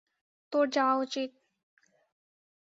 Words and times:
তোর 0.53 0.65
যাওয়া 0.69 0.95
উচিত। 0.97 1.29